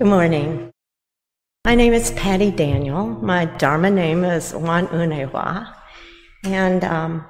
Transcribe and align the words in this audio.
Good 0.00 0.06
morning. 0.06 0.70
My 1.64 1.74
name 1.74 1.92
is 1.92 2.12
Patty 2.12 2.52
Daniel. 2.52 3.04
My 3.04 3.46
Dharma 3.46 3.90
name 3.90 4.22
is 4.22 4.54
Wan 4.54 4.86
Unehua. 4.86 5.74
And 6.44 6.84
um, 6.84 7.26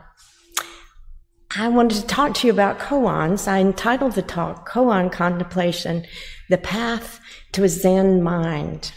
I 1.56 1.68
wanted 1.68 2.02
to 2.02 2.06
talk 2.06 2.34
to 2.34 2.46
you 2.46 2.52
about 2.52 2.78
koans. 2.78 3.48
I 3.48 3.60
entitled 3.60 4.12
the 4.12 4.20
talk 4.20 4.68
Koan 4.68 5.10
Contemplation 5.10 6.04
The 6.50 6.58
Path 6.58 7.20
to 7.52 7.64
a 7.64 7.70
Zen 7.70 8.22
Mind. 8.22 8.92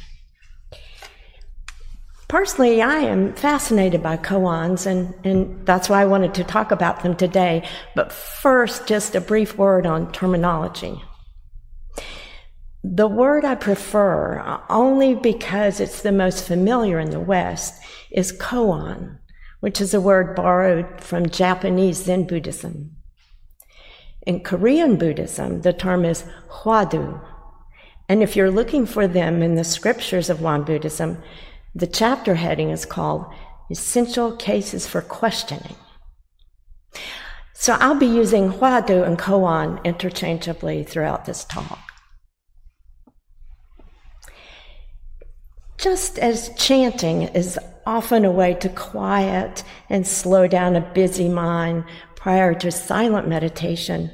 Personally, 2.27 2.81
I 2.81 2.97
am 2.97 3.33
fascinated 3.35 4.03
by 4.03 4.17
koans, 4.17 4.85
and, 4.85 5.15
and 5.23 5.65
that's 5.65 5.87
why 5.87 6.01
I 6.01 6.05
wanted 6.07 6.33
to 6.33 6.43
talk 6.43 6.71
about 6.71 7.03
them 7.03 7.15
today. 7.15 7.65
But 7.95 8.11
first, 8.11 8.85
just 8.85 9.15
a 9.15 9.21
brief 9.21 9.57
word 9.57 9.85
on 9.85 10.11
terminology. 10.11 11.01
The 12.83 13.07
word 13.07 13.45
I 13.45 13.53
prefer, 13.55 14.59
only 14.67 15.13
because 15.13 15.79
it's 15.79 16.01
the 16.01 16.11
most 16.11 16.47
familiar 16.47 16.99
in 16.99 17.11
the 17.11 17.19
West, 17.19 17.79
is 18.09 18.31
koan, 18.31 19.19
which 19.59 19.79
is 19.79 19.93
a 19.93 20.01
word 20.01 20.35
borrowed 20.35 20.99
from 20.99 21.29
Japanese 21.29 22.05
Zen 22.05 22.25
Buddhism. 22.25 22.95
In 24.25 24.39
Korean 24.39 24.97
Buddhism, 24.97 25.61
the 25.61 25.73
term 25.73 26.05
is 26.05 26.25
hwadu. 26.49 27.23
And 28.09 28.23
if 28.23 28.35
you're 28.35 28.49
looking 28.49 28.87
for 28.87 29.07
them 29.07 29.43
in 29.43 29.53
the 29.53 29.63
scriptures 29.63 30.29
of 30.29 30.41
Won 30.41 30.63
Buddhism, 30.63 31.21
the 31.75 31.87
chapter 31.87 32.35
heading 32.35 32.71
is 32.71 32.85
called 32.85 33.31
Essential 33.69 34.35
Cases 34.35 34.87
for 34.87 35.01
Questioning. 35.01 35.75
So 37.53 37.77
I'll 37.79 37.93
be 37.93 38.07
using 38.07 38.53
hwadu 38.53 39.05
and 39.05 39.19
koan 39.19 39.83
interchangeably 39.83 40.83
throughout 40.83 41.25
this 41.25 41.45
talk. 41.45 41.90
Just 45.81 46.19
as 46.19 46.51
chanting 46.57 47.23
is 47.23 47.57
often 47.87 48.23
a 48.23 48.31
way 48.31 48.53
to 48.53 48.69
quiet 48.69 49.63
and 49.89 50.05
slow 50.05 50.47
down 50.47 50.75
a 50.75 50.91
busy 50.93 51.27
mind 51.27 51.85
prior 52.15 52.53
to 52.53 52.71
silent 52.71 53.27
meditation, 53.27 54.11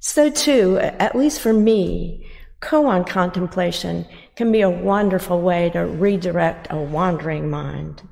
so 0.00 0.28
too, 0.28 0.78
at 0.78 1.14
least 1.14 1.40
for 1.40 1.52
me, 1.52 2.26
koan 2.60 3.06
contemplation 3.06 4.04
can 4.34 4.50
be 4.50 4.62
a 4.62 4.68
wonderful 4.68 5.40
way 5.40 5.70
to 5.70 5.86
redirect 5.86 6.66
a 6.70 6.76
wandering 6.76 7.48
mind. 7.48 8.02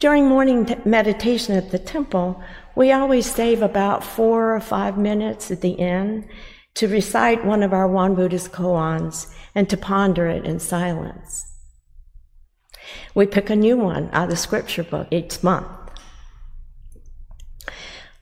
During 0.00 0.26
morning 0.26 0.76
meditation 0.84 1.54
at 1.54 1.70
the 1.70 1.78
temple, 1.78 2.42
we 2.74 2.90
always 2.90 3.32
save 3.32 3.62
about 3.62 4.02
four 4.02 4.56
or 4.56 4.60
five 4.60 4.98
minutes 4.98 5.52
at 5.52 5.60
the 5.60 5.78
end 5.78 6.28
to 6.78 6.86
recite 6.86 7.44
one 7.44 7.64
of 7.64 7.72
our 7.72 7.88
Won 7.88 8.14
Buddhist 8.14 8.52
koans 8.52 9.26
and 9.52 9.68
to 9.68 9.76
ponder 9.76 10.28
it 10.28 10.44
in 10.44 10.60
silence. 10.60 11.44
We 13.16 13.26
pick 13.26 13.50
a 13.50 13.56
new 13.56 13.76
one 13.76 14.08
out 14.12 14.24
of 14.24 14.30
the 14.30 14.36
scripture 14.36 14.84
book 14.84 15.08
each 15.10 15.42
month. 15.42 15.66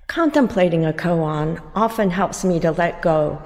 Contemplating 0.07 0.87
a 0.87 0.95
koan 0.95 1.61
often 1.75 2.09
helps 2.09 2.47
me 2.47 2.59
to 2.61 2.71
let 2.71 3.03
go, 3.03 3.43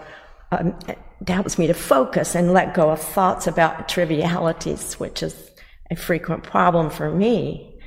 um, 0.53 0.78
helps 1.27 1.58
me 1.58 1.66
to 1.66 1.75
focus 1.75 2.36
and 2.36 2.53
let 2.53 2.72
go 2.72 2.91
of 2.91 3.00
thoughts 3.00 3.48
about 3.48 3.88
trivialities, 3.88 5.00
which 5.00 5.25
is 5.25 5.50
a 5.91 5.97
frequent 5.97 6.44
problem 6.44 6.88
for 6.88 7.11
me. 7.11 7.81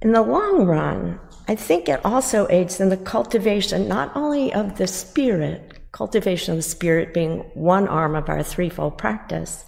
In 0.00 0.12
the 0.12 0.22
long 0.22 0.64
run, 0.64 1.20
I 1.46 1.56
think 1.56 1.90
it 1.90 2.00
also 2.06 2.46
aids 2.48 2.80
in 2.80 2.88
the 2.88 2.96
cultivation 2.96 3.86
not 3.86 4.16
only 4.16 4.50
of 4.54 4.78
the 4.78 4.86
spirit, 4.86 5.75
cultivation 5.96 6.52
of 6.52 6.58
the 6.58 6.62
spirit 6.62 7.14
being 7.14 7.38
one 7.54 7.88
arm 7.88 8.14
of 8.14 8.28
our 8.28 8.42
threefold 8.42 8.98
practice, 8.98 9.64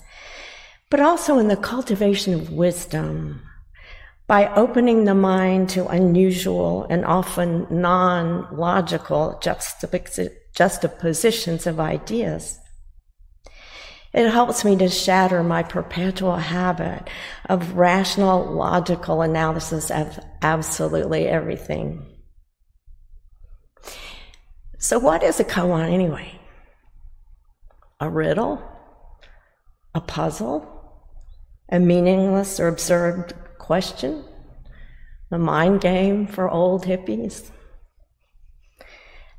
but 0.91 1.01
also 1.01 1.39
in 1.39 1.49
the 1.49 1.57
cultivation 1.57 2.35
of 2.35 2.53
wisdom 2.53 3.41
by 4.27 4.55
opening 4.55 5.05
the 5.05 5.15
mind 5.15 5.71
to 5.71 5.89
unusual 5.89 6.87
and 6.91 7.03
often 7.07 7.67
non 7.71 8.47
logical 8.55 9.41
juxtapositions 9.41 11.67
of 11.67 11.81
ideas. 11.81 12.59
It 14.13 14.31
helps 14.31 14.67
me 14.67 14.77
to 14.77 14.91
shatter 14.91 15.43
my 15.43 15.63
perpetual 15.63 16.37
habit 16.37 17.09
of 17.47 17.75
rational, 17.75 18.53
logical 18.53 19.23
analysis 19.23 19.91
of 19.91 20.21
absolutely 20.43 21.27
everything. 21.27 22.18
So, 24.81 25.01
what 25.01 25.25
is 25.25 25.41
a 25.41 25.45
koan 25.45 25.91
anyway? 25.91 26.39
A 27.99 28.09
riddle? 28.09 28.63
A 29.93 30.01
puzzle? 30.01 30.65
A 31.69 31.81
meaningless 31.81 32.61
or 32.61 32.69
absurd 32.69 33.35
question? 33.59 34.25
A 35.33 35.39
mind 35.39 35.81
game 35.81 36.29
for 36.29 36.49
old 36.49 36.85
hippies? 36.85 37.51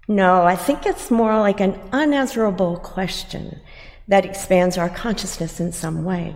No, 0.10 0.44
I 0.44 0.58
think 0.58 0.86
it's 0.86 1.10
more 1.10 1.40
like 1.40 1.62
an 1.62 1.80
unanswerable 1.94 2.78
question 2.78 3.62
that 4.10 4.26
expands 4.26 4.78
our 4.78 4.90
consciousness 4.90 5.62
in 5.62 5.72
some 5.72 6.04
way. 6.04 6.36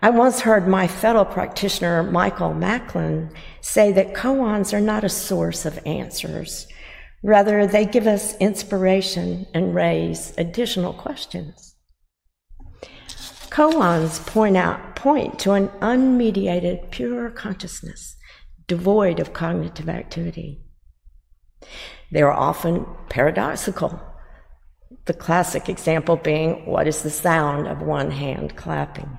I 0.00 0.10
once 0.10 0.40
heard 0.40 0.66
my 0.66 0.88
fellow 0.88 1.24
practitioner, 1.24 2.02
Michael 2.02 2.54
Macklin, 2.54 3.30
say 3.60 3.92
that 3.92 4.14
koans 4.14 4.72
are 4.72 4.80
not 4.80 5.04
a 5.04 5.08
source 5.08 5.64
of 5.64 5.78
answers. 5.86 6.66
Rather, 7.22 7.66
they 7.66 7.84
give 7.84 8.06
us 8.06 8.36
inspiration 8.38 9.46
and 9.54 9.74
raise 9.74 10.34
additional 10.36 10.92
questions. 10.92 11.76
Koans 13.50 14.26
point 14.26 14.56
out, 14.56 14.96
point 14.96 15.38
to 15.40 15.52
an 15.52 15.68
unmediated, 15.80 16.90
pure 16.90 17.30
consciousness, 17.30 18.16
devoid 18.66 19.20
of 19.20 19.34
cognitive 19.34 19.88
activity. 19.88 20.62
They 22.10 22.22
are 22.22 22.32
often 22.32 22.86
paradoxical. 23.08 24.00
The 25.04 25.14
classic 25.14 25.68
example 25.68 26.16
being, 26.16 26.66
what 26.66 26.88
is 26.88 27.02
the 27.02 27.10
sound 27.10 27.68
of 27.68 27.82
one 27.82 28.10
hand 28.10 28.56
clapping? 28.56 29.18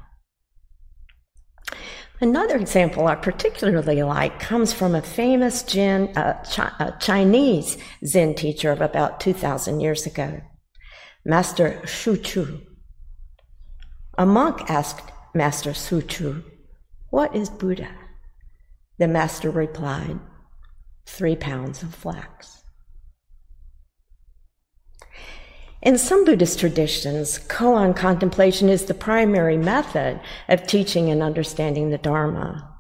Another 2.24 2.56
example 2.56 3.08
I 3.08 3.16
particularly 3.16 4.02
like 4.02 4.40
comes 4.40 4.72
from 4.72 4.96
a 4.96 5.02
famous 5.02 5.62
uh, 5.76 6.42
Chi- 6.50 6.94
Chinese 7.02 7.78
Zen 8.06 8.34
teacher 8.34 8.72
of 8.72 8.80
about 8.80 9.20
2,000 9.20 9.82
years 9.82 10.06
ago, 10.06 10.40
Master 11.26 11.86
Shu 11.86 12.16
Chu. 12.16 12.62
A 14.18 14.26
monk 14.26 14.70
asked 14.70 15.12
Master 15.36 15.74
Shu 15.74 16.02
Chu, 16.02 16.46
What 17.10 17.36
is 17.36 17.50
Buddha? 17.50 17.94
The 19.00 19.10
master 19.10 19.50
replied, 19.52 20.18
Three 21.06 21.36
pounds 21.36 21.84
of 21.84 21.94
flax. 21.94 22.63
In 25.84 25.98
some 25.98 26.24
Buddhist 26.24 26.62
traditions, 26.62 27.40
koan 27.50 27.94
contemplation 27.94 28.70
is 28.70 28.86
the 28.86 28.94
primary 28.94 29.58
method 29.58 30.22
of 30.48 30.66
teaching 30.66 31.10
and 31.10 31.22
understanding 31.22 31.90
the 31.90 31.98
Dharma. 31.98 32.74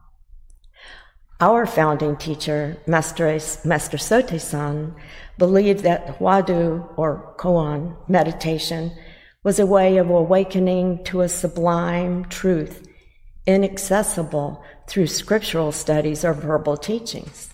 Our 1.41 1.65
founding 1.65 2.15
teacher, 2.15 2.77
Master, 2.87 3.27
Master 3.65 3.97
Sotaesan, 3.97 4.95
believed 5.37 5.83
that 5.83 6.17
Hwadu, 6.17 6.97
or 6.97 7.35
koan, 7.37 7.97
meditation, 8.07 8.93
was 9.43 9.59
a 9.59 9.65
way 9.65 9.97
of 9.97 10.09
awakening 10.09 11.03
to 11.03 11.19
a 11.19 11.27
sublime 11.27 12.23
truth, 12.29 12.87
inaccessible 13.45 14.63
through 14.87 15.07
scriptural 15.07 15.73
studies 15.73 16.23
or 16.23 16.33
verbal 16.33 16.77
teachings. 16.77 17.49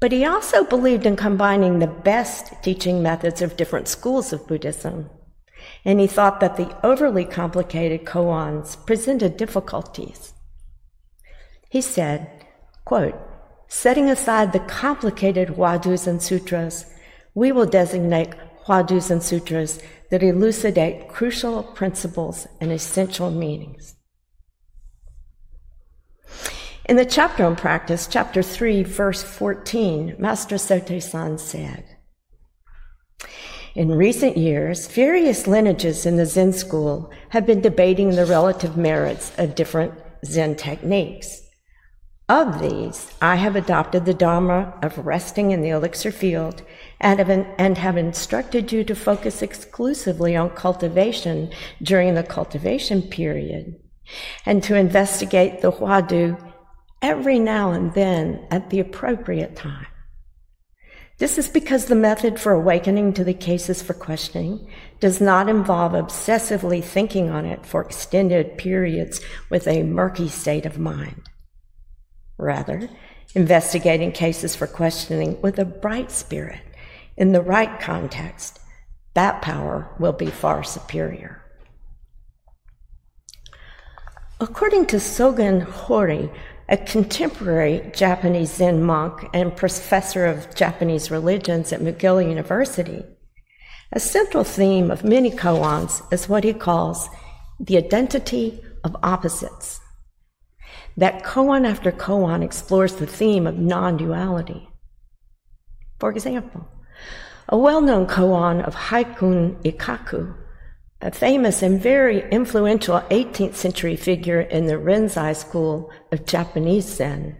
But 0.00 0.12
he 0.12 0.24
also 0.24 0.64
believed 0.64 1.04
in 1.04 1.16
combining 1.16 1.78
the 1.78 1.86
best 1.86 2.54
teaching 2.62 3.02
methods 3.02 3.42
of 3.42 3.56
different 3.56 3.86
schools 3.86 4.32
of 4.32 4.46
Buddhism. 4.46 5.10
And 5.84 6.00
he 6.00 6.06
thought 6.06 6.40
that 6.40 6.56
the 6.56 6.74
overly 6.82 7.26
complicated 7.26 8.06
koans 8.06 8.74
presented 8.86 9.36
difficulties. 9.36 10.32
He 11.68 11.82
said, 11.82 12.30
quote, 12.86 13.14
setting 13.68 14.08
aside 14.08 14.52
the 14.52 14.60
complicated 14.60 15.48
hwadus 15.50 16.06
and 16.06 16.22
sutras, 16.22 16.86
we 17.34 17.52
will 17.52 17.66
designate 17.66 18.34
hwadus 18.64 19.10
and 19.10 19.22
sutras 19.22 19.80
that 20.10 20.22
elucidate 20.22 21.08
crucial 21.08 21.62
principles 21.62 22.46
and 22.60 22.72
essential 22.72 23.30
meanings. 23.30 23.96
In 26.86 26.96
the 26.96 27.04
chapter 27.04 27.44
on 27.44 27.56
practice, 27.56 28.06
chapter 28.06 28.42
3, 28.42 28.82
verse 28.82 29.22
14, 29.22 30.16
Master 30.18 30.56
Sotaesan 30.56 31.38
said, 31.38 31.84
in 33.74 33.92
recent 33.92 34.36
years, 34.36 34.88
various 34.88 35.46
lineages 35.46 36.04
in 36.04 36.16
the 36.16 36.26
Zen 36.26 36.52
school 36.52 37.10
have 37.28 37.46
been 37.46 37.60
debating 37.60 38.10
the 38.10 38.26
relative 38.26 38.76
merits 38.76 39.32
of 39.38 39.54
different 39.54 39.94
Zen 40.24 40.56
techniques. 40.56 41.42
Of 42.28 42.60
these, 42.60 43.12
I 43.22 43.36
have 43.36 43.54
adopted 43.54 44.04
the 44.04 44.14
Dharma 44.14 44.74
of 44.82 44.98
resting 45.06 45.52
in 45.52 45.62
the 45.62 45.70
elixir 45.70 46.10
field 46.10 46.62
and 47.00 47.20
have, 47.20 47.30
and 47.30 47.78
have 47.78 47.96
instructed 47.96 48.72
you 48.72 48.82
to 48.84 48.94
focus 48.94 49.40
exclusively 49.40 50.34
on 50.34 50.50
cultivation 50.50 51.52
during 51.80 52.14
the 52.14 52.22
cultivation 52.22 53.02
period 53.02 53.76
and 54.44 54.62
to 54.64 54.74
investigate 54.74 55.60
the 55.60 55.72
Hwadu 55.72 56.49
every 57.02 57.38
now 57.38 57.72
and 57.72 57.94
then 57.94 58.46
at 58.50 58.70
the 58.70 58.80
appropriate 58.80 59.56
time. 59.56 59.86
This 61.18 61.36
is 61.36 61.48
because 61.48 61.84
the 61.84 61.94
method 61.94 62.40
for 62.40 62.52
awakening 62.52 63.12
to 63.12 63.24
the 63.24 63.34
cases 63.34 63.82
for 63.82 63.92
questioning 63.92 64.70
does 65.00 65.20
not 65.20 65.50
involve 65.50 65.92
obsessively 65.92 66.82
thinking 66.82 67.28
on 67.28 67.44
it 67.44 67.66
for 67.66 67.82
extended 67.82 68.56
periods 68.56 69.20
with 69.50 69.68
a 69.68 69.82
murky 69.82 70.28
state 70.28 70.64
of 70.64 70.78
mind. 70.78 71.28
Rather, 72.38 72.88
investigating 73.34 74.12
cases 74.12 74.56
for 74.56 74.66
questioning 74.66 75.38
with 75.42 75.58
a 75.58 75.64
bright 75.66 76.10
spirit 76.10 76.62
in 77.18 77.32
the 77.32 77.42
right 77.42 77.78
context, 77.80 78.58
that 79.12 79.42
power 79.42 79.94
will 79.98 80.14
be 80.14 80.30
far 80.30 80.62
superior. 80.62 81.44
According 84.40 84.86
to 84.86 84.96
Sogen 84.96 85.60
Hori, 85.60 86.30
a 86.70 86.76
contemporary 86.76 87.90
Japanese 87.92 88.54
Zen 88.54 88.80
monk 88.80 89.28
and 89.34 89.56
professor 89.56 90.24
of 90.24 90.54
Japanese 90.54 91.10
religions 91.10 91.72
at 91.72 91.80
McGill 91.80 92.26
University, 92.26 93.02
a 93.92 93.98
central 93.98 94.44
theme 94.44 94.88
of 94.88 95.02
many 95.02 95.32
koans 95.32 96.00
is 96.12 96.28
what 96.28 96.44
he 96.44 96.52
calls 96.52 97.08
the 97.58 97.76
identity 97.76 98.62
of 98.84 98.96
opposites. 99.02 99.80
That 100.96 101.24
koan 101.24 101.68
after 101.68 101.90
koan 101.90 102.44
explores 102.44 102.94
the 102.94 103.06
theme 103.06 103.48
of 103.48 103.58
non 103.58 103.96
duality. 103.96 104.68
For 105.98 106.10
example, 106.10 106.68
a 107.48 107.58
well 107.58 107.80
known 107.80 108.06
koan 108.06 108.64
of 108.64 108.76
Hakuin 108.76 109.60
Ekaku 109.64 110.36
a 111.02 111.10
famous 111.10 111.62
and 111.62 111.80
very 111.80 112.28
influential 112.30 113.00
18th 113.10 113.54
century 113.54 113.96
figure 113.96 114.40
in 114.40 114.66
the 114.66 114.74
Rinzai 114.74 115.34
school 115.34 115.90
of 116.12 116.26
Japanese 116.26 116.84
Zen. 116.84 117.36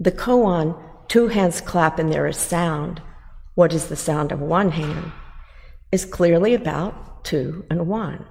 The 0.00 0.12
koan, 0.12 0.80
two 1.08 1.28
hands 1.28 1.60
clap 1.60 1.98
and 1.98 2.10
there 2.10 2.26
is 2.26 2.38
sound. 2.38 3.02
What 3.54 3.74
is 3.74 3.88
the 3.88 3.96
sound 3.96 4.32
of 4.32 4.40
one 4.40 4.70
hand? 4.70 5.12
Is 5.92 6.06
clearly 6.06 6.54
about 6.54 7.24
two 7.24 7.66
and 7.68 7.86
one. 7.86 8.24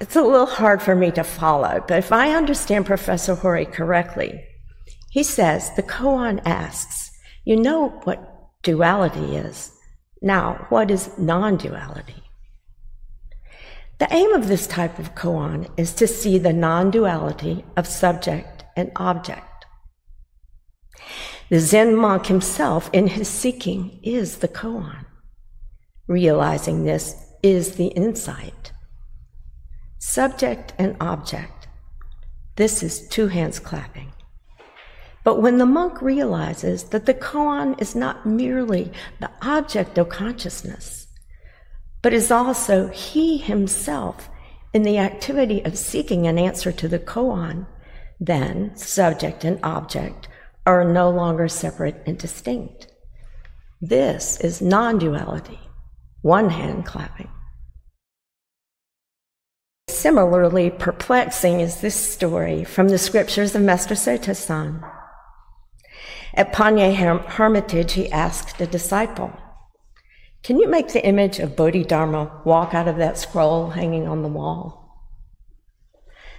It's 0.00 0.14
a 0.14 0.22
little 0.22 0.46
hard 0.46 0.80
for 0.80 0.94
me 0.94 1.10
to 1.12 1.24
follow, 1.24 1.82
but 1.88 1.98
if 1.98 2.12
I 2.12 2.30
understand 2.30 2.86
Professor 2.86 3.34
Hori 3.34 3.66
correctly, 3.66 4.44
he 5.10 5.24
says 5.24 5.74
the 5.74 5.82
koan 5.82 6.40
asks, 6.44 7.10
You 7.44 7.56
know 7.56 7.88
what 8.04 8.62
duality 8.62 9.34
is. 9.34 9.72
Now, 10.22 10.66
what 10.68 10.92
is 10.92 11.10
non 11.18 11.56
duality? 11.56 12.27
The 13.98 14.12
aim 14.14 14.32
of 14.32 14.46
this 14.46 14.68
type 14.68 15.00
of 15.00 15.16
koan 15.16 15.68
is 15.76 15.92
to 15.94 16.06
see 16.06 16.38
the 16.38 16.52
non 16.52 16.90
duality 16.92 17.64
of 17.76 17.86
subject 17.86 18.64
and 18.76 18.92
object. 18.94 19.66
The 21.50 21.58
Zen 21.58 21.96
monk 21.96 22.26
himself, 22.26 22.90
in 22.92 23.08
his 23.08 23.28
seeking, 23.28 23.98
is 24.04 24.38
the 24.38 24.48
koan. 24.48 25.04
Realizing 26.06 26.84
this 26.84 27.16
is 27.42 27.74
the 27.74 27.88
insight. 27.88 28.72
Subject 29.98 30.74
and 30.78 30.96
object. 31.00 31.66
This 32.54 32.82
is 32.84 33.08
two 33.08 33.28
hands 33.28 33.58
clapping. 33.58 34.12
But 35.24 35.42
when 35.42 35.58
the 35.58 35.66
monk 35.66 36.00
realizes 36.00 36.84
that 36.84 37.06
the 37.06 37.14
koan 37.14 37.80
is 37.80 37.96
not 37.96 38.24
merely 38.24 38.92
the 39.18 39.30
object 39.42 39.98
of 39.98 40.08
consciousness, 40.08 41.07
but 42.02 42.12
is 42.12 42.30
also 42.30 42.88
he 42.88 43.38
himself 43.38 44.28
in 44.72 44.82
the 44.82 44.98
activity 44.98 45.64
of 45.64 45.78
seeking 45.78 46.26
an 46.26 46.38
answer 46.38 46.70
to 46.72 46.88
the 46.88 46.98
koan, 46.98 47.66
then 48.20 48.76
subject 48.76 49.44
and 49.44 49.58
object 49.62 50.28
are 50.66 50.84
no 50.84 51.10
longer 51.10 51.48
separate 51.48 52.02
and 52.06 52.18
distinct. 52.18 52.88
This 53.80 54.38
is 54.40 54.60
non 54.60 54.98
duality, 54.98 55.60
one 56.22 56.50
hand 56.50 56.84
clapping. 56.84 57.30
Similarly 59.88 60.70
perplexing 60.70 61.60
is 61.60 61.80
this 61.80 61.94
story 61.94 62.64
from 62.64 62.88
the 62.88 62.98
scriptures 62.98 63.54
of 63.54 63.62
Master 63.62 63.94
Sotaesan. 63.94 64.82
At 66.34 66.52
Panye 66.52 66.94
Hermitage, 66.94 67.92
he 67.92 68.12
asked 68.12 68.60
a 68.60 68.66
disciple, 68.66 69.32
can 70.48 70.58
you 70.58 70.66
make 70.66 70.94
the 70.94 71.04
image 71.04 71.40
of 71.40 71.56
Bodhidharma 71.56 72.40
walk 72.42 72.72
out 72.72 72.88
of 72.88 72.96
that 72.96 73.18
scroll 73.18 73.68
hanging 73.68 74.08
on 74.08 74.22
the 74.22 74.30
wall? 74.30 75.12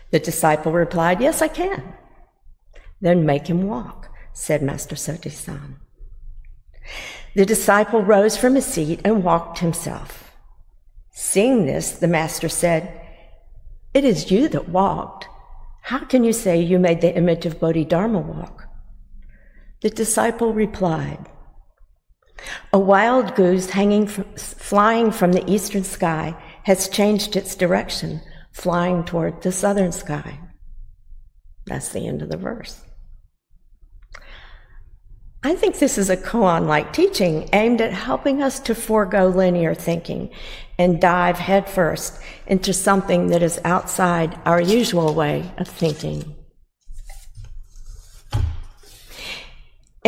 The 0.10 0.18
disciple 0.18 0.72
replied, 0.72 1.22
Yes, 1.22 1.44
I 1.44 1.48
can. 1.48 1.94
Then 3.00 3.24
make 3.24 3.46
him 3.46 3.68
walk, 3.68 4.12
said 4.34 4.64
Master 4.64 4.96
Sotaesan. 4.96 5.76
The 7.36 7.46
disciple 7.46 8.02
rose 8.02 8.36
from 8.36 8.56
his 8.56 8.66
seat 8.66 9.00
and 9.06 9.24
walked 9.24 9.60
himself. 9.60 10.36
Seeing 11.12 11.68
this, 11.68 11.92
the 11.92 12.08
master 12.08 12.50
said, 12.50 13.00
It 13.94 14.04
is 14.04 14.32
you 14.32 14.48
that 14.48 14.70
walked. 14.70 15.28
How 15.84 16.00
can 16.00 16.24
you 16.24 16.34
say 16.34 16.60
you 16.60 16.80
made 16.80 17.02
the 17.02 17.16
image 17.16 17.46
of 17.46 17.60
Bodhidharma 17.60 18.22
walk? 18.22 18.70
The 19.82 19.92
disciple 19.92 20.52
replied, 20.52 21.30
a 22.74 22.80
wild 22.80 23.36
goose 23.36 23.70
hanging 23.70 24.08
from, 24.08 24.26
flying 24.36 25.12
from 25.12 25.34
the 25.34 25.50
eastern 25.50 25.84
sky 25.84 26.36
has 26.64 26.90
changed 26.90 27.36
its 27.36 27.56
direction, 27.56 28.22
flying 28.52 29.04
toward 29.04 29.42
the 29.42 29.52
southern 29.52 29.92
sky. 29.92 30.40
That's 31.66 31.90
the 31.90 32.08
end 32.08 32.22
of 32.22 32.30
the 32.30 32.38
verse. 32.38 32.84
I 35.42 35.56
think 35.56 35.80
this 35.80 35.98
is 35.98 36.10
a 36.10 36.18
koan 36.18 36.68
like 36.68 36.92
teaching 36.92 37.48
aimed 37.54 37.80
at 37.80 37.94
helping 37.94 38.42
us 38.42 38.60
to 38.62 38.76
forego 38.76 39.28
linear 39.28 39.74
thinking 39.74 40.32
and 40.78 41.00
dive 41.00 41.38
headfirst 41.38 42.22
into 42.48 42.74
something 42.74 43.28
that 43.28 43.42
is 43.42 43.62
outside 43.64 44.38
our 44.46 44.60
usual 44.60 45.14
way 45.14 45.50
of 45.58 45.68
thinking. 45.68 46.36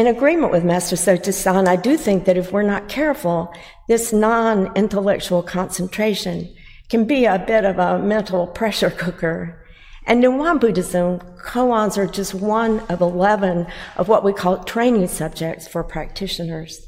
In 0.02 0.08
agreement 0.08 0.52
with 0.52 0.64
Master 0.64 0.96
Sotaesan, 0.96 1.68
I 1.68 1.76
do 1.76 1.96
think 1.96 2.26
that 2.26 2.36
if 2.36 2.52
we're 2.52 2.64
not 2.64 2.90
careful, 2.90 3.54
this 3.88 4.12
non 4.12 4.76
intellectual 4.76 5.44
concentration 5.44 6.52
can 6.90 7.06
be 7.06 7.26
a 7.26 7.38
bit 7.38 7.66
of 7.66 7.78
a 7.78 8.00
mental 8.00 8.48
pressure 8.48 8.90
cooker. 8.90 9.64
And 10.08 10.24
in 10.24 10.40
Won 10.40 10.58
Buddhism, 10.58 11.20
koans 11.46 12.00
are 12.00 12.08
just 12.08 12.34
one 12.34 12.80
of 12.90 13.00
11 13.00 13.68
of 13.96 14.08
what 14.08 14.24
we 14.24 14.34
call 14.34 14.64
training 14.64 15.08
subjects 15.08 15.68
for 15.68 15.84
practitioners. 15.84 16.88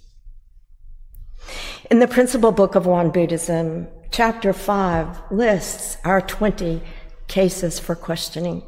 In 1.92 2.00
the 2.00 2.08
principal 2.08 2.52
book 2.52 2.74
of 2.74 2.88
Won 2.88 3.12
Buddhism, 3.12 3.90
chapter 4.10 4.54
5 4.54 5.30
lists 5.30 5.98
our 6.04 6.20
20 6.20 6.82
cases 7.28 7.78
for 7.78 7.94
questioning. 7.94 8.64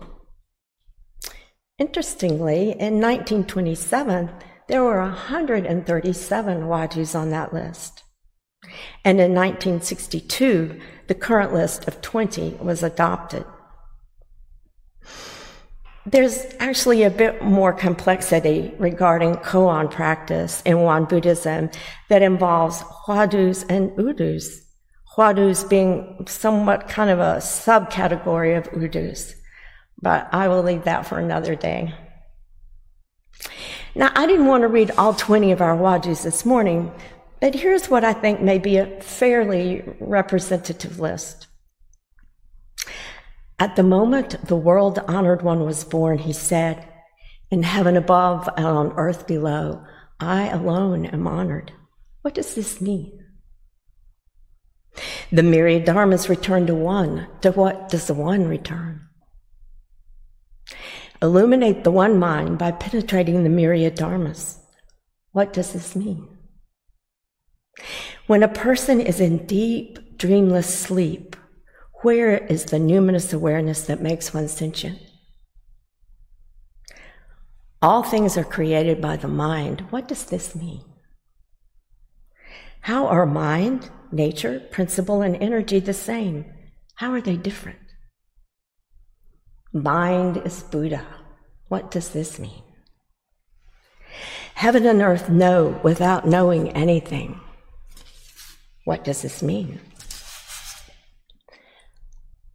Interestingly, 1.78 2.70
in 2.72 3.02
1927, 3.02 4.30
there 4.70 4.82
were 4.82 5.02
137 5.02 6.62
Hwadus 6.62 7.20
on 7.20 7.32
that 7.32 7.54
list. 7.54 8.04
And 9.04 9.20
in 9.20 9.34
1962, 9.34 10.80
the 11.08 11.14
current 11.14 11.54
list 11.54 11.86
of 11.86 12.02
20 12.02 12.52
was 12.62 12.82
adopted. 12.82 13.46
There's 16.06 16.46
actually 16.60 17.04
a 17.04 17.10
bit 17.10 17.44
more 17.44 17.74
complexity 17.74 18.74
regarding 18.80 19.36
koan 19.36 19.92
practice 19.92 20.62
in 20.62 20.80
Won 20.80 21.04
Buddhism 21.04 21.70
that 22.08 22.22
involves 22.22 22.84
Hwadus 22.84 23.66
and 23.68 23.92
Udus. 23.98 24.62
Hwadus 25.18 25.70
being 25.70 26.26
somewhat 26.26 26.88
kind 26.88 27.10
of 27.10 27.20
a 27.20 27.38
subcategory 27.40 28.58
of 28.58 28.72
Udus 28.72 29.36
but 30.02 30.28
I 30.34 30.48
will 30.48 30.64
leave 30.64 30.84
that 30.84 31.06
for 31.06 31.20
another 31.20 31.56
day. 31.56 31.94
Now, 33.96 34.12
I 34.14 34.26
didn't 34.26 34.48
want 34.48 34.62
to 34.62 34.68
read 34.68 34.92
all 34.92 35.14
20 35.14 35.52
of 35.52 35.62
our 35.62 35.78
Hwadus 35.78 36.24
this 36.24 36.46
morning, 36.46 36.92
but 37.40 37.56
here's 37.56 37.90
what 37.90 38.04
I 38.04 38.14
think 38.14 38.42
may 38.42 38.58
be 38.58 38.78
a 38.78 39.02
fairly 39.02 39.84
representative 40.00 41.00
list. 41.00 41.48
At 43.58 43.78
the 43.78 43.84
moment 43.84 44.48
the 44.48 44.58
world 44.58 45.00
honored 45.08 45.42
one 45.42 45.64
was 45.64 45.86
born, 45.86 46.18
he 46.18 46.34
said, 46.34 46.86
in 47.50 47.64
heaven 47.64 47.96
above 47.96 48.50
and 48.58 48.66
on 48.66 48.92
earth 48.98 49.28
below, 49.28 49.84
I 50.20 50.50
alone 50.50 51.06
am 51.06 51.28
honored. 51.28 51.72
What 52.22 52.34
does 52.34 52.56
this 52.56 52.82
mean? 52.82 53.24
The 55.32 55.44
myriad 55.44 55.86
dharmas 55.86 56.28
return 56.28 56.68
to 56.68 56.76
one. 56.76 57.28
To 57.42 57.52
what 57.52 57.90
does 57.90 58.08
the 58.08 58.14
one 58.14 58.48
return? 58.48 59.08
Illuminate 61.22 61.84
the 61.84 61.92
one 61.92 62.18
mind 62.18 62.58
by 62.58 62.72
penetrating 62.72 63.44
the 63.44 63.50
myriad 63.50 63.96
dharmas. 63.96 64.60
What 65.32 65.54
does 65.54 65.74
this 65.74 65.96
mean? 65.96 66.28
When 68.28 68.44
a 68.44 68.48
person 68.48 69.02
is 69.02 69.20
in 69.20 69.46
deep, 69.46 70.18
dreamless 70.18 70.74
sleep, 70.74 71.36
where 72.02 72.38
is 72.38 72.66
the 72.66 72.78
numinous 72.78 73.34
awareness 73.34 73.86
that 73.88 74.02
makes 74.02 74.34
one 74.34 74.48
sentient? 74.48 75.00
All 77.82 78.04
things 78.04 78.38
are 78.38 78.44
created 78.44 79.02
by 79.02 79.18
the 79.18 79.28
mind. 79.28 79.82
What 79.92 80.08
does 80.08 80.26
this 80.26 80.56
mean? 80.56 80.82
How 82.82 83.08
are 83.08 83.26
mind, 83.26 83.90
nature, 84.12 84.60
principle, 84.72 85.22
and 85.22 85.36
energy 85.36 85.80
the 85.80 85.94
same? 85.94 86.46
How 86.96 87.12
are 87.12 87.22
they 87.22 87.36
different? 87.36 87.80
Mind 89.76 90.38
is 90.46 90.64
Buddha. 90.64 91.06
What 91.68 91.92
does 91.92 92.12
this 92.12 92.40
mean? 92.40 92.64
Heaven 94.54 94.86
and 94.86 95.02
earth 95.02 95.28
know 95.28 95.82
without 95.84 96.26
knowing 96.26 96.70
anything. 96.70 97.42
What 98.86 99.04
does 99.04 99.22
this 99.22 99.44
mean? 99.44 99.82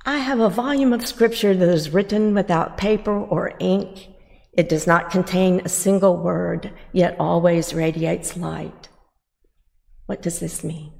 I 0.07 0.17
have 0.17 0.41
a 0.41 0.49
volume 0.49 0.95
of 0.95 1.07
scripture 1.07 1.55
that 1.55 1.69
is 1.69 1.91
written 1.91 2.33
without 2.33 2.79
paper 2.79 3.15
or 3.15 3.53
ink. 3.59 4.09
It 4.55 4.71
does 4.71 4.87
not 4.87 5.11
contain 5.11 5.61
a 5.61 5.69
single 5.69 6.17
word, 6.17 6.73
yet 6.95 7.17
always 7.21 7.75
radiates 7.75 8.39
light. 8.39 8.89
What 10.07 10.23
does 10.23 10.41
this 10.41 10.65
mean? 10.65 11.00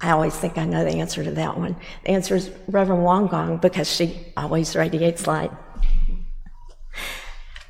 I 0.00 0.10
always 0.10 0.34
think 0.34 0.56
I 0.56 0.64
know 0.64 0.84
the 0.84 0.98
answer 0.98 1.22
to 1.22 1.30
that 1.32 1.58
one. 1.58 1.76
The 2.04 2.10
answer 2.10 2.34
is 2.34 2.50
Reverend 2.68 3.04
Wong 3.04 3.26
Gong 3.26 3.58
because 3.58 3.90
she 3.90 4.32
always 4.36 4.74
radiates 4.74 5.26
light. 5.26 5.50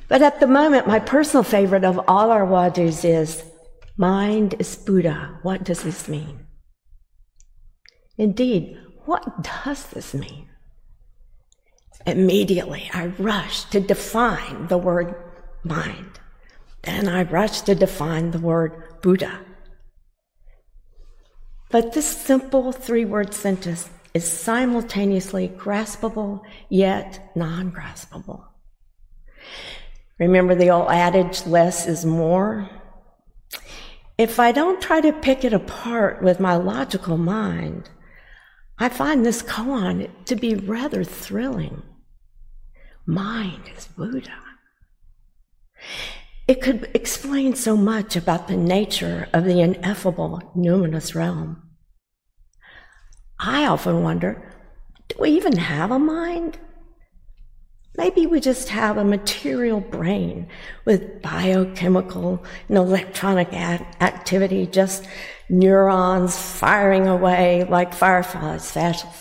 But 0.07 0.21
at 0.21 0.39
the 0.39 0.47
moment, 0.47 0.87
my 0.87 0.99
personal 0.99 1.43
favorite 1.43 1.83
of 1.83 1.99
all 2.07 2.31
our 2.31 2.45
hwadus 2.45 3.05
is 3.05 3.43
Mind 3.97 4.55
is 4.59 4.75
Buddha. 4.75 5.39
What 5.41 5.63
does 5.63 5.83
this 5.83 6.07
mean? 6.07 6.47
Indeed, 8.17 8.77
what 9.05 9.43
does 9.43 9.87
this 9.87 10.13
mean? 10.13 10.49
Immediately, 12.05 12.89
I 12.93 13.07
rush 13.07 13.65
to 13.65 13.79
define 13.79 14.67
the 14.67 14.77
word 14.77 15.13
mind. 15.63 16.19
Then 16.83 17.07
I 17.07 17.23
rush 17.23 17.61
to 17.61 17.75
define 17.75 18.31
the 18.31 18.39
word 18.39 19.01
Buddha. 19.01 19.39
But 21.71 21.93
this 21.93 22.05
simple 22.05 22.71
three 22.71 23.05
word 23.05 23.33
sentence 23.33 23.89
is 24.13 24.29
simultaneously 24.29 25.47
graspable 25.47 26.41
yet 26.69 27.31
non 27.35 27.71
graspable. 27.71 28.43
Remember 30.19 30.53
the 30.53 30.69
old 30.69 30.91
adage, 30.91 31.47
less 31.47 31.87
is 31.87 32.05
more? 32.05 32.69
If 34.17 34.39
I 34.39 34.51
don't 34.51 34.81
try 34.81 35.01
to 35.01 35.13
pick 35.13 35.43
it 35.43 35.53
apart 35.53 36.21
with 36.21 36.39
my 36.39 36.55
logical 36.55 37.17
mind, 37.17 37.89
I 38.77 38.89
find 38.89 39.25
this 39.25 39.41
koan 39.41 40.09
to 40.25 40.35
be 40.35 40.55
rather 40.55 41.03
thrilling. 41.03 41.81
Mind 43.05 43.71
is 43.75 43.87
Buddha. 43.87 44.33
It 46.51 46.59
could 46.59 46.91
explain 46.93 47.55
so 47.55 47.77
much 47.77 48.17
about 48.17 48.49
the 48.49 48.57
nature 48.57 49.29
of 49.31 49.45
the 49.45 49.61
ineffable 49.61 50.51
numinous 50.53 51.15
realm. 51.15 51.63
I 53.39 53.65
often 53.65 54.03
wonder 54.03 54.53
do 55.07 55.15
we 55.17 55.29
even 55.29 55.55
have 55.55 55.91
a 55.91 55.97
mind? 55.97 56.59
Maybe 57.95 58.25
we 58.25 58.41
just 58.41 58.67
have 58.67 58.97
a 58.97 59.05
material 59.05 59.79
brain 59.79 60.49
with 60.83 61.21
biochemical 61.21 62.43
and 62.67 62.77
electronic 62.77 63.53
activity, 63.53 64.67
just 64.67 65.07
neurons 65.47 66.37
firing 66.37 67.07
away 67.07 67.63
like 67.63 67.93
fireflies 67.93 68.69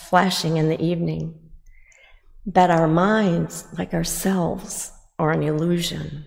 flashing 0.09 0.57
in 0.57 0.69
the 0.69 0.85
evening. 0.85 1.39
That 2.45 2.73
our 2.73 2.89
minds, 2.89 3.69
like 3.79 3.95
ourselves, 3.95 4.91
are 5.17 5.31
an 5.31 5.45
illusion. 5.45 6.27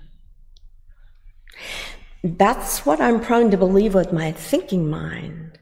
That's 2.24 2.86
what 2.86 3.02
I'm 3.02 3.20
prone 3.20 3.52
to 3.52 3.58
believe 3.58 3.94
with 3.94 4.14
my 4.14 4.32
thinking 4.32 4.90
mind, 4.90 5.60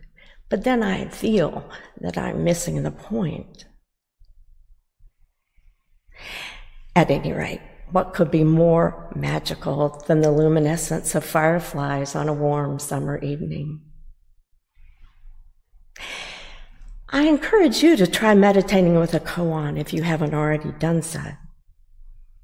but 0.50 0.64
then 0.64 0.84
I 0.84 1.08
feel 1.08 1.70
that 2.00 2.18
I'm 2.18 2.44
missing 2.44 2.84
the 2.84 2.92
point. 2.92 3.66
At 6.96 7.10
any 7.10 7.32
rate, 7.32 7.62
what 7.92 8.14
could 8.14 8.30
be 8.30 8.44
more 8.44 9.12
magical 9.16 10.04
than 10.08 10.22
the 10.22 10.32
luminescence 10.32 11.16
of 11.16 11.26
fireflies 11.26 12.16
on 12.16 12.30
a 12.30 12.34
warm 12.34 12.80
summer 12.80 13.18
evening? 13.20 13.82
I 17.10 17.24
encourage 17.24 17.84
you 17.84 17.98
to 17.98 18.08
try 18.08 18.34
meditating 18.36 18.96
with 18.96 19.14
a 19.14 19.20
koan 19.20 19.78
if 19.78 19.94
you 19.94 20.04
haven't 20.04 20.34
already 20.34 20.72
done 20.72 21.02
so. 21.02 21.22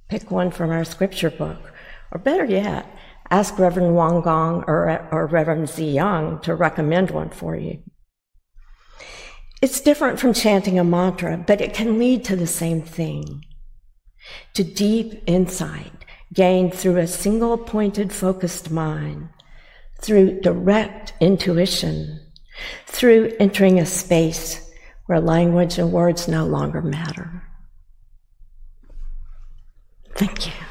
Pick 0.10 0.30
one 0.30 0.52
from 0.52 0.72
our 0.72 0.84
scripture 0.84 1.30
book, 1.30 1.74
or 2.12 2.20
better 2.20 2.44
yet, 2.44 2.86
ask 3.30 3.58
Reverend 3.58 3.96
Wonkong 3.96 4.68
or, 4.68 5.08
or 5.12 5.28
Reverend 5.28 5.68
Ziyang 5.68 6.42
to 6.44 6.56
recommend 6.56 7.12
one 7.12 7.30
for 7.30 7.56
you. 7.56 7.80
It's 9.62 9.82
different 9.82 10.20
from 10.20 10.34
chanting 10.34 10.78
a 10.78 10.84
mantra, 10.84 11.38
but 11.38 11.62
it 11.62 11.74
can 11.74 11.98
lead 11.98 12.24
to 12.26 12.36
the 12.36 12.48
same 12.48 12.82
thing 12.82 13.44
to 14.54 14.64
deep 14.64 15.24
insight 15.26 16.06
gained 16.34 16.74
through 16.74 16.98
a 16.98 17.08
single 17.08 17.58
pointed 17.58 18.12
focused 18.12 18.70
mind, 18.70 19.30
through 20.00 20.42
direct 20.42 21.14
intuition, 21.20 22.20
through 22.86 23.34
entering 23.40 23.80
a 23.80 23.86
space 23.86 24.72
where 25.06 25.22
language 25.22 25.78
and 25.78 25.92
words 25.92 26.28
no 26.28 26.46
longer 26.46 26.82
matter. 26.82 27.44
Thank 30.16 30.48
you. 30.48 30.67